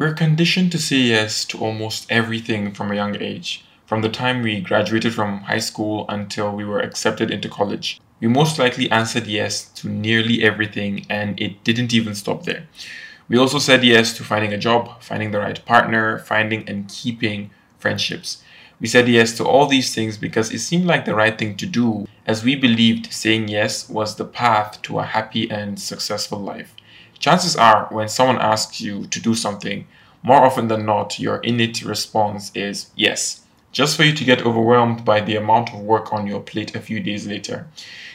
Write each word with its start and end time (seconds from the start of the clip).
We're 0.00 0.14
conditioned 0.14 0.72
to 0.72 0.78
say 0.78 0.96
yes 0.96 1.44
to 1.44 1.58
almost 1.58 2.06
everything 2.08 2.72
from 2.72 2.90
a 2.90 2.94
young 2.94 3.20
age, 3.20 3.66
from 3.84 4.00
the 4.00 4.08
time 4.08 4.40
we 4.40 4.62
graduated 4.62 5.12
from 5.12 5.42
high 5.42 5.58
school 5.58 6.06
until 6.08 6.50
we 6.56 6.64
were 6.64 6.80
accepted 6.80 7.30
into 7.30 7.50
college. 7.50 8.00
We 8.18 8.28
most 8.28 8.58
likely 8.58 8.90
answered 8.90 9.26
yes 9.26 9.62
to 9.74 9.90
nearly 9.90 10.42
everything, 10.42 11.04
and 11.10 11.38
it 11.38 11.62
didn't 11.64 11.92
even 11.92 12.14
stop 12.14 12.44
there. 12.44 12.66
We 13.28 13.36
also 13.36 13.58
said 13.58 13.84
yes 13.84 14.16
to 14.16 14.24
finding 14.24 14.54
a 14.54 14.56
job, 14.56 15.02
finding 15.02 15.32
the 15.32 15.38
right 15.40 15.62
partner, 15.66 16.20
finding 16.20 16.66
and 16.66 16.88
keeping 16.88 17.50
friendships. 17.78 18.42
We 18.80 18.86
said 18.86 19.06
yes 19.06 19.36
to 19.36 19.44
all 19.44 19.66
these 19.66 19.94
things 19.94 20.16
because 20.16 20.50
it 20.50 20.60
seemed 20.60 20.86
like 20.86 21.04
the 21.04 21.14
right 21.14 21.36
thing 21.38 21.58
to 21.58 21.66
do, 21.66 22.06
as 22.26 22.42
we 22.42 22.56
believed 22.56 23.12
saying 23.12 23.48
yes 23.48 23.86
was 23.86 24.16
the 24.16 24.24
path 24.24 24.80
to 24.80 24.98
a 24.98 25.04
happy 25.04 25.50
and 25.50 25.78
successful 25.78 26.38
life. 26.38 26.74
Chances 27.20 27.54
are, 27.54 27.86
when 27.90 28.08
someone 28.08 28.38
asks 28.40 28.80
you 28.80 29.04
to 29.08 29.20
do 29.20 29.34
something, 29.34 29.86
more 30.22 30.42
often 30.42 30.68
than 30.68 30.86
not, 30.86 31.20
your 31.20 31.36
innate 31.40 31.84
response 31.84 32.50
is 32.54 32.86
yes, 32.96 33.42
just 33.72 33.94
for 33.94 34.04
you 34.04 34.14
to 34.14 34.24
get 34.24 34.46
overwhelmed 34.46 35.04
by 35.04 35.20
the 35.20 35.36
amount 35.36 35.74
of 35.74 35.80
work 35.80 36.14
on 36.14 36.26
your 36.26 36.40
plate 36.40 36.74
a 36.74 36.80
few 36.80 36.98
days 36.98 37.26
later. 37.26 37.66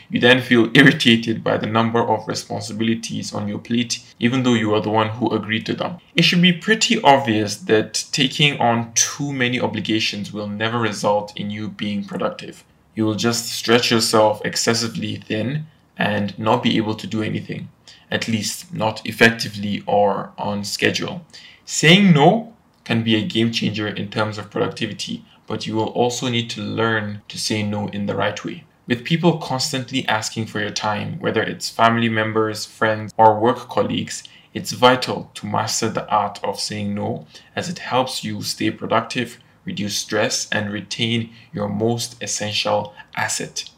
You 0.10 0.20
then 0.20 0.42
feel 0.42 0.72
irritated 0.76 1.44
by 1.44 1.58
the 1.58 1.68
number 1.68 2.00
of 2.00 2.28
responsibilities 2.28 3.32
on 3.32 3.48
your 3.48 3.60
plate, 3.60 4.04
even 4.20 4.42
though 4.42 4.56
you 4.56 4.74
are 4.74 4.82
the 4.82 4.90
one 4.90 5.10
who 5.10 5.30
agreed 5.30 5.68
to 5.68 5.76
them. 5.76 5.98
It 6.16 6.24
should 6.24 6.42
be 6.42 6.54
pretty 6.54 7.00
obvious 7.04 7.58
that 7.58 8.06
taking 8.12 8.60
on 8.60 8.92
too 8.96 9.32
many 9.32 9.60
obligations 9.60 10.34
will 10.34 10.48
never 10.48 10.80
result 10.80 11.32
in 11.38 11.52
you 11.52 11.68
being 11.68 12.06
productive. 12.06 12.64
You 12.96 13.06
will 13.06 13.14
just 13.14 13.50
stretch 13.50 13.92
yourself 13.92 14.42
excessively 14.44 15.18
thin 15.18 15.68
and 15.96 16.38
not 16.40 16.64
be 16.64 16.78
able 16.78 16.96
to 16.96 17.06
do 17.06 17.22
anything 17.22 17.70
at 18.12 18.28
least 18.28 18.74
not 18.74 19.06
effectively 19.06 19.84
or 19.86 20.32
on 20.38 20.64
schedule. 20.64 21.26
Saying 21.66 22.14
no 22.14 22.54
can 22.84 23.04
be 23.04 23.16
a 23.16 23.26
game 23.26 23.52
changer 23.52 23.88
in 23.88 24.10
terms 24.10 24.38
of 24.38 24.52
productivity, 24.52 25.26
but 25.48 25.66
you 25.68 25.76
will 25.76 25.90
also 25.90 26.28
need 26.28 26.50
to 26.52 26.62
learn 26.62 27.22
to 27.28 27.38
say 27.38 27.64
no 27.64 27.88
in 27.90 28.06
the 28.06 28.16
right 28.16 28.44
way. 28.46 28.64
With 28.88 29.04
people 29.04 29.40
constantly 29.40 30.08
asking 30.08 30.46
for 30.46 30.60
your 30.60 30.70
time, 30.70 31.20
whether 31.20 31.42
it's 31.42 31.70
family 31.70 32.10
members, 32.10 32.66
friends, 32.66 33.12
or 33.18 33.40
work 33.40 33.68
colleagues, 33.68 34.24
it's 34.54 34.72
vital 34.72 35.32
to 35.34 35.48
master 35.48 35.90
the 35.90 36.08
art 36.08 36.40
of 36.44 36.60
saying 36.60 36.94
no 36.94 37.26
as 37.56 37.68
it 37.68 37.80
helps 37.80 38.24
you 38.24 38.42
stay 38.44 38.70
productive, 38.70 39.40
reduce 39.66 39.98
stress, 39.98 40.48
and 40.52 40.72
retain 40.72 41.34
your 41.52 41.68
most 41.68 42.22
essential 42.22 42.94
asset 43.16 43.70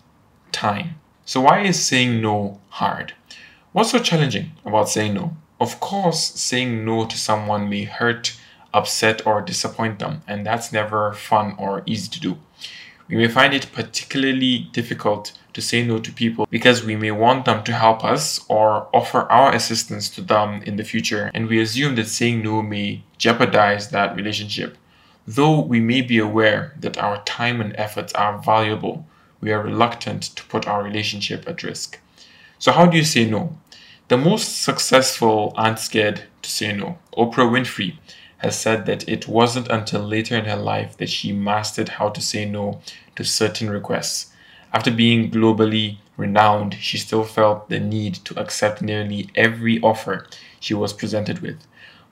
time. 0.51 0.95
So, 1.25 1.41
why 1.41 1.61
is 1.61 1.83
saying 1.83 2.21
no 2.21 2.59
hard? 2.69 3.13
What's 3.73 3.91
so 3.91 3.99
challenging 3.99 4.51
about 4.65 4.87
saying 4.87 5.13
no? 5.13 5.35
Of 5.59 5.81
course, 5.81 6.19
saying 6.19 6.85
no 6.85 7.05
to 7.05 7.17
someone 7.17 7.69
may 7.69 7.83
hurt, 7.83 8.39
upset, 8.73 9.27
or 9.27 9.41
disappoint 9.41 9.99
them, 9.99 10.21
and 10.25 10.45
that's 10.45 10.71
never 10.71 11.11
fun 11.11 11.53
or 11.59 11.83
easy 11.85 12.09
to 12.11 12.19
do. 12.19 12.37
We 13.09 13.17
may 13.17 13.27
find 13.27 13.53
it 13.53 13.73
particularly 13.73 14.69
difficult 14.71 15.33
to 15.51 15.61
say 15.61 15.85
no 15.85 15.99
to 15.99 16.13
people 16.13 16.47
because 16.49 16.85
we 16.85 16.95
may 16.95 17.11
want 17.11 17.43
them 17.43 17.61
to 17.65 17.73
help 17.73 18.05
us 18.05 18.45
or 18.47 18.87
offer 18.93 19.29
our 19.29 19.53
assistance 19.53 20.09
to 20.11 20.21
them 20.21 20.61
in 20.63 20.77
the 20.77 20.85
future, 20.85 21.29
and 21.33 21.47
we 21.47 21.59
assume 21.59 21.95
that 21.95 22.07
saying 22.07 22.41
no 22.43 22.61
may 22.61 23.03
jeopardize 23.17 23.89
that 23.89 24.15
relationship. 24.15 24.77
Though 25.27 25.59
we 25.59 25.81
may 25.81 26.01
be 26.01 26.19
aware 26.19 26.73
that 26.79 26.97
our 26.97 27.21
time 27.23 27.59
and 27.59 27.75
efforts 27.75 28.13
are 28.13 28.37
valuable, 28.41 29.05
we 29.41 29.51
are 29.51 29.61
reluctant 29.61 30.23
to 30.23 30.43
put 30.45 30.67
our 30.67 30.81
relationship 30.81 31.47
at 31.49 31.63
risk. 31.63 31.99
So, 32.59 32.71
how 32.71 32.87
do 32.87 32.97
you 32.97 33.03
say 33.03 33.29
no? 33.29 33.57
The 34.07 34.17
most 34.17 34.63
successful 34.63 35.53
aren't 35.55 35.79
scared 35.79 36.23
to 36.41 36.49
say 36.49 36.73
no. 36.73 36.97
Oprah 37.15 37.49
Winfrey 37.49 37.97
has 38.37 38.57
said 38.57 38.85
that 38.85 39.07
it 39.07 39.27
wasn't 39.27 39.67
until 39.67 40.01
later 40.01 40.35
in 40.37 40.45
her 40.45 40.55
life 40.55 40.97
that 40.97 41.09
she 41.09 41.31
mastered 41.33 41.89
how 41.89 42.09
to 42.09 42.21
say 42.21 42.45
no 42.45 42.81
to 43.15 43.23
certain 43.23 43.69
requests. 43.69 44.31
After 44.73 44.91
being 44.91 45.29
globally 45.29 45.97
renowned, 46.17 46.75
she 46.75 46.97
still 46.97 47.23
felt 47.23 47.69
the 47.69 47.79
need 47.79 48.15
to 48.25 48.39
accept 48.39 48.81
nearly 48.81 49.29
every 49.35 49.79
offer 49.81 50.25
she 50.59 50.73
was 50.73 50.93
presented 50.93 51.39
with. 51.39 51.57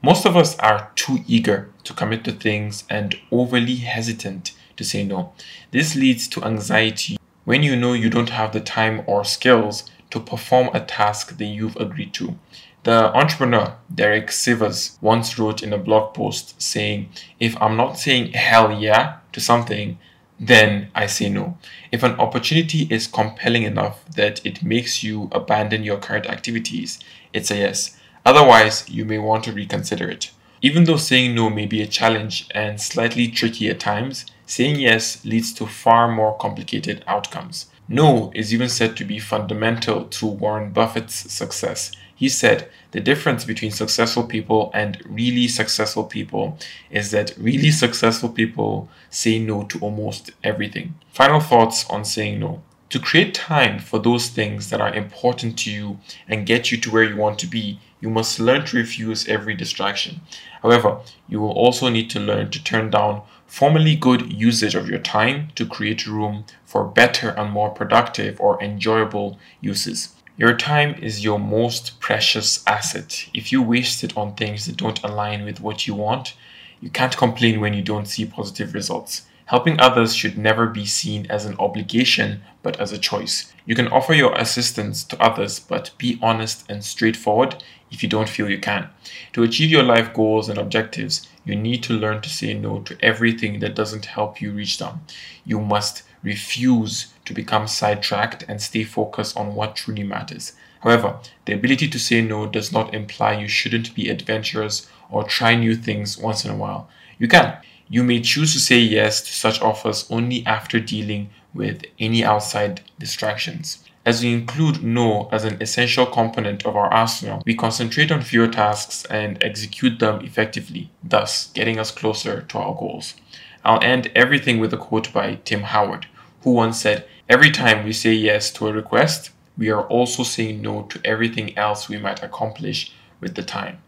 Most 0.02 0.26
of 0.26 0.38
us 0.38 0.58
are 0.60 0.92
too 0.96 1.20
eager 1.28 1.72
to 1.84 1.94
commit 1.94 2.24
to 2.26 2.32
things 2.32 2.84
and 2.90 3.16
overly 3.32 3.78
hesitant 3.78 4.52
to 4.78 4.84
say 4.84 5.04
no. 5.04 5.34
This 5.72 5.96
leads 5.96 6.28
to 6.30 6.44
anxiety 6.44 7.18
when 7.46 7.64
you 7.64 7.76
know 7.76 7.94
you 7.94 8.10
don't 8.10 8.30
have 8.30 8.52
the 8.52 8.60
time 8.60 9.04
or 9.08 9.24
skills 9.24 9.90
to 10.12 10.20
perform 10.20 10.70
a 10.74 10.80
task 10.80 11.38
that 11.38 11.46
you've 11.46 11.76
agreed 11.78 12.14
to. 12.16 12.38
The 12.84 13.12
entrepreneur 13.16 13.78
Derek 13.94 14.28
Sivers 14.28 15.02
once 15.02 15.40
wrote 15.40 15.64
in 15.64 15.74
a 15.74 15.78
blog 15.78 16.14
post 16.14 16.62
saying, 16.62 17.10
If 17.40 17.60
I'm 17.62 17.76
not 17.76 17.98
saying 17.98 18.34
hell 18.34 18.72
yeah 18.72 19.18
to 19.32 19.40
something, 19.40 19.98
then 20.40 20.92
I 20.94 21.08
say 21.08 21.30
no. 21.30 21.58
If 21.92 22.04
an 22.04 22.20
opportunity 22.20 22.88
is 22.92 23.08
compelling 23.08 23.64
enough 23.64 24.06
that 24.12 24.46
it 24.46 24.62
makes 24.62 25.04
you 25.04 25.30
abandon 25.32 25.84
your 25.84 25.98
current 25.98 26.28
activities, 26.28 27.00
it's 27.34 27.50
a 27.50 27.58
yes. 27.58 27.98
Otherwise, 28.26 28.88
you 28.90 29.06
may 29.06 29.18
want 29.18 29.44
to 29.46 29.52
reconsider 29.52 30.10
it. 30.10 30.32
Even 30.62 30.84
though 30.84 30.98
saying 30.98 31.36
no 31.36 31.50
may 31.50 31.66
be 31.66 31.82
a 31.82 31.88
challenge 31.88 32.48
and 32.52 32.82
slightly 32.82 33.28
tricky 33.28 33.70
at 33.70 33.80
times, 33.80 34.26
saying 34.46 34.80
yes 34.80 35.24
leads 35.26 35.54
to 35.54 35.66
far 35.66 36.12
more 36.12 36.38
complicated 36.38 37.04
outcomes. 37.08 37.68
No 37.88 38.32
is 38.34 38.54
even 38.54 38.70
said 38.70 38.98
to 38.98 39.06
be 39.06 39.20
fundamental 39.20 40.06
to 40.06 40.26
Warren 40.26 40.72
Buffett's 40.72 41.32
success. 41.32 41.92
He 42.16 42.30
said 42.30 42.70
the 42.92 43.00
difference 43.00 43.46
between 43.46 43.72
successful 43.72 44.24
people 44.24 44.72
and 44.74 45.04
really 45.06 45.48
successful 45.48 46.06
people 46.06 46.58
is 46.90 47.12
that 47.12 47.38
really 47.38 47.72
successful 47.72 48.30
people 48.30 48.90
say 49.10 49.38
no 49.38 49.64
to 49.66 49.80
almost 49.80 50.32
everything. 50.44 50.96
Final 51.12 51.40
thoughts 51.40 51.88
on 51.90 52.06
saying 52.06 52.40
no. 52.40 52.64
To 52.90 53.00
create 53.00 53.34
time 53.34 53.80
for 53.80 53.98
those 53.98 54.30
things 54.30 54.70
that 54.70 54.80
are 54.80 54.94
important 54.94 55.58
to 55.60 55.72
you 55.72 56.00
and 56.28 56.46
get 56.46 56.72
you 56.72 56.78
to 56.78 56.92
where 56.92 57.04
you 57.04 57.18
want 57.18 57.40
to 57.40 57.48
be, 57.48 57.80
you 58.00 58.10
must 58.10 58.40
learn 58.40 58.66
to 58.68 58.78
refuse 58.78 59.28
every 59.28 59.56
distraction. 59.56 60.22
However, 60.62 61.00
you 61.28 61.42
will 61.42 61.52
also 61.52 61.90
need 61.90 62.10
to 62.12 62.20
learn 62.20 62.52
to 62.52 62.64
turn 62.64 62.92
down 62.92 63.24
formerly 63.48 63.96
good 63.96 64.32
usage 64.32 64.76
of 64.76 64.88
your 64.88 65.00
time 65.00 65.50
to 65.56 65.66
create 65.66 66.06
room 66.06 66.46
for 66.64 66.86
better 66.86 67.30
and 67.30 67.52
more 67.52 67.70
productive 67.70 68.40
or 68.40 68.62
enjoyable 68.62 69.40
uses. 69.62 70.16
Your 70.38 70.56
time 70.56 70.96
is 70.96 71.24
your 71.24 71.40
most 71.40 72.00
precious 72.00 72.64
asset. 72.68 73.30
If 73.34 73.52
you 73.52 73.64
waste 73.64 74.04
it 74.04 74.16
on 74.18 74.36
things 74.36 74.66
that 74.66 74.78
don't 74.78 75.04
align 75.04 75.44
with 75.44 75.60
what 75.60 75.88
you 75.88 75.96
want, 75.96 76.36
you 76.82 76.90
can't 76.90 77.18
complain 77.18 77.60
when 77.60 77.74
you 77.74 77.82
don't 77.82 78.06
see 78.06 78.26
positive 78.26 78.74
results. 78.74 79.24
Helping 79.46 79.80
others 79.80 80.16
should 80.16 80.38
never 80.38 80.66
be 80.66 80.86
seen 80.86 81.28
as 81.30 81.46
an 81.46 81.56
obligation, 81.60 82.42
but 82.64 82.80
as 82.80 82.92
a 82.92 82.98
choice. 82.98 83.54
You 83.66 83.76
can 83.76 83.88
offer 83.90 84.14
your 84.14 84.34
assistance 84.36 85.04
to 85.04 85.22
others, 85.22 85.60
but 85.60 85.92
be 86.00 86.18
honest 86.22 86.66
and 86.68 86.84
straightforward 86.84 87.64
if 87.92 88.02
you 88.02 88.10
don't 88.10 88.30
feel 88.30 88.50
you 88.50 88.60
can. 88.60 88.90
To 89.34 89.44
achieve 89.44 89.70
your 89.70 89.84
life 89.84 90.14
goals 90.14 90.50
and 90.50 90.58
objectives, 90.58 91.28
you 91.46 91.56
need 91.56 91.84
to 91.84 91.94
learn 91.94 92.22
to 92.22 92.30
say 92.30 92.56
no 92.56 92.80
to 92.82 92.98
everything 93.02 93.60
that 93.60 93.76
doesn't 93.76 94.06
help 94.06 94.42
you 94.42 94.52
reach 94.52 94.80
them. 94.80 95.02
You 95.46 95.60
must 95.60 96.02
refuse 96.24 97.14
to 97.26 97.34
become 97.34 97.68
sidetracked 97.68 98.44
and 98.48 98.60
stay 98.60 98.84
focused 98.84 99.38
on 99.38 99.54
what 99.54 99.76
truly 99.76 100.04
matters. 100.04 100.54
However, 100.80 101.20
the 101.46 101.54
ability 101.54 101.88
to 101.90 102.00
say 102.00 102.22
no 102.22 102.48
does 102.48 102.72
not 102.72 102.94
imply 102.96 103.34
you 103.34 103.48
shouldn't 103.48 103.94
be 103.94 104.10
adventurous 104.10 104.90
or 105.12 105.24
try 105.24 105.56
new 105.56 105.76
things 105.76 106.18
once 106.18 106.44
in 106.44 106.52
a 106.52 106.56
while. 106.56 106.90
You 107.20 107.28
can. 107.28 107.58
You 107.88 108.04
may 108.04 108.20
choose 108.22 108.54
to 108.54 108.60
say 108.60 108.80
yes 108.80 109.22
to 109.22 109.32
such 109.32 109.62
offers 109.62 110.08
only 110.10 110.46
after 110.46 110.80
dealing 110.80 111.30
with 111.54 111.84
any 112.00 112.24
outside 112.24 112.82
distractions. 113.00 113.84
As 114.06 114.22
we 114.22 114.34
include 114.34 114.84
no 114.84 115.30
as 115.32 115.46
an 115.46 115.62
essential 115.62 116.06
component 116.06 116.66
of 116.66 116.76
our 116.76 116.94
arsenal, 116.94 117.42
we 117.46 117.56
concentrate 117.56 118.12
on 118.12 118.22
fewer 118.22 118.48
tasks 118.48 119.06
and 119.06 119.44
execute 119.44 120.00
them 120.00 120.24
effectively, 120.24 120.92
thus 121.04 121.48
getting 121.54 121.80
us 121.80 121.92
closer 121.92 122.42
to 122.42 122.58
our 122.58 122.76
goals. 122.76 123.16
I'll 123.64 123.84
end 123.84 124.12
everything 124.16 124.60
with 124.60 124.74
a 124.74 124.78
quote 124.78 125.12
by 125.12 125.40
Tim 125.44 125.62
Howard, 125.62 126.06
who 126.44 126.52
once 126.52 126.82
said, 126.82 127.08
Every 127.28 127.50
time 127.50 127.84
we 127.84 127.94
say 127.94 128.14
yes 128.14 128.52
to 128.52 128.68
a 128.68 128.74
request, 128.74 129.32
we 129.58 129.70
are 129.72 129.88
also 129.88 130.22
saying 130.22 130.62
no 130.62 130.84
to 130.84 131.02
everything 131.04 131.58
else 131.58 131.90
we 131.90 131.98
might 131.98 132.22
accomplish 132.22 132.94
with 133.20 133.36
the 133.36 133.44
time. 133.44 133.80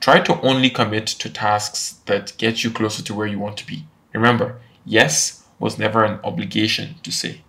Try 0.00 0.20
to 0.20 0.40
only 0.40 0.70
commit 0.70 1.06
to 1.06 1.30
tasks 1.30 2.00
that 2.06 2.34
get 2.36 2.64
you 2.64 2.70
closer 2.70 3.02
to 3.02 3.14
where 3.14 3.26
you 3.26 3.38
want 3.38 3.56
to 3.58 3.66
be. 3.66 3.86
Remember, 4.12 4.60
yes 4.84 5.44
was 5.58 5.78
never 5.78 6.04
an 6.04 6.20
obligation 6.24 6.96
to 7.02 7.10
say. 7.10 7.44